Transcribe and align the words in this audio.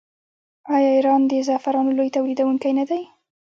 آیا 0.75 0.89
ایران 0.95 1.21
د 1.29 1.31
زعفرانو 1.47 1.95
لوی 1.97 2.09
تولیدونکی 2.15 2.71
نه 2.79 2.83
دی؟ 2.89 3.01